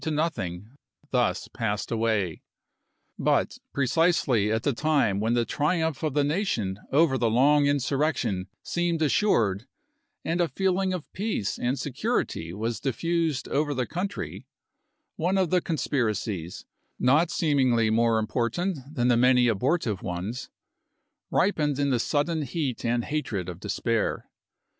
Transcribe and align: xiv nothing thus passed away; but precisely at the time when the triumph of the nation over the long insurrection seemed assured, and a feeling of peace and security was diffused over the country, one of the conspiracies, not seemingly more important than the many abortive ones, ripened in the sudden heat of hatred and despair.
xiv 0.01 0.13
nothing 0.15 0.71
thus 1.11 1.47
passed 1.47 1.91
away; 1.91 2.41
but 3.19 3.59
precisely 3.71 4.51
at 4.51 4.63
the 4.63 4.73
time 4.73 5.19
when 5.19 5.35
the 5.35 5.45
triumph 5.45 6.01
of 6.01 6.15
the 6.15 6.23
nation 6.23 6.79
over 6.91 7.19
the 7.19 7.29
long 7.29 7.67
insurrection 7.67 8.47
seemed 8.63 8.99
assured, 9.03 9.67
and 10.25 10.41
a 10.41 10.47
feeling 10.47 10.91
of 10.91 11.05
peace 11.13 11.59
and 11.59 11.77
security 11.77 12.51
was 12.51 12.79
diffused 12.79 13.47
over 13.49 13.75
the 13.75 13.85
country, 13.85 14.47
one 15.17 15.37
of 15.37 15.51
the 15.51 15.61
conspiracies, 15.61 16.65
not 16.97 17.29
seemingly 17.29 17.91
more 17.91 18.17
important 18.17 18.79
than 18.95 19.07
the 19.07 19.15
many 19.15 19.47
abortive 19.47 20.01
ones, 20.01 20.49
ripened 21.29 21.77
in 21.77 21.91
the 21.91 21.99
sudden 21.99 22.41
heat 22.41 22.83
of 22.85 23.03
hatred 23.03 23.47
and 23.47 23.59
despair. 23.59 24.31